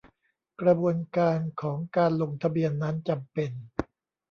[0.61, 3.51] กระบวนการของการลงทะเบียนนั้นจำเป็น